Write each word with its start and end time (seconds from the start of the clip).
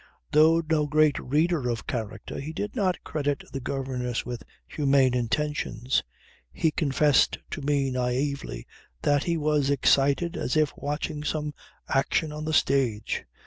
Though 0.31 0.63
no 0.67 0.87
great 0.87 1.19
reader 1.19 1.69
of 1.69 1.85
character 1.85 2.39
he 2.39 2.53
did 2.53 2.75
not 2.75 3.03
credit 3.03 3.43
the 3.53 3.59
governess 3.59 4.25
with 4.25 4.41
humane 4.67 5.13
intentions. 5.13 6.01
He 6.51 6.71
confessed 6.71 7.37
to 7.51 7.61
me 7.61 7.91
naively 7.91 8.65
that 9.03 9.25
he 9.25 9.37
was 9.37 9.69
excited 9.69 10.35
as 10.35 10.57
if 10.57 10.73
watching 10.75 11.23
some 11.23 11.53
action 11.87 12.31
on 12.31 12.45
the 12.45 12.51
stage. 12.53 13.25